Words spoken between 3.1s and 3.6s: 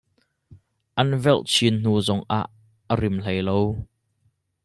hlei lo.